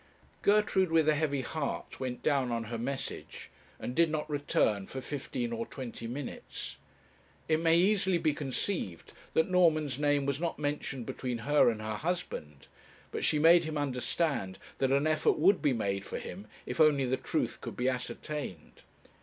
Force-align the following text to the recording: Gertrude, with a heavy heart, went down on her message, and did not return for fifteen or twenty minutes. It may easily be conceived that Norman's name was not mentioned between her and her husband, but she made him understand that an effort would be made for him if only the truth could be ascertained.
Gertrude, 0.41 0.89
with 0.91 1.07
a 1.07 1.13
heavy 1.13 1.41
heart, 1.41 1.99
went 1.99 2.23
down 2.23 2.51
on 2.51 2.63
her 2.73 2.77
message, 2.79 3.51
and 3.79 3.93
did 3.93 4.09
not 4.09 4.27
return 4.27 4.87
for 4.87 4.99
fifteen 4.99 5.51
or 5.53 5.67
twenty 5.67 6.07
minutes. 6.07 6.77
It 7.47 7.59
may 7.59 7.77
easily 7.77 8.17
be 8.17 8.33
conceived 8.33 9.13
that 9.35 9.47
Norman's 9.51 9.99
name 9.99 10.25
was 10.25 10.39
not 10.41 10.57
mentioned 10.57 11.05
between 11.05 11.37
her 11.45 11.69
and 11.69 11.83
her 11.83 11.97
husband, 11.97 12.65
but 13.11 13.23
she 13.23 13.37
made 13.37 13.63
him 13.65 13.77
understand 13.77 14.57
that 14.79 14.91
an 14.91 15.05
effort 15.05 15.37
would 15.37 15.61
be 15.61 15.71
made 15.71 16.03
for 16.03 16.17
him 16.17 16.47
if 16.65 16.79
only 16.81 17.05
the 17.05 17.15
truth 17.15 17.61
could 17.61 17.77
be 17.77 17.87
ascertained. 17.87 18.81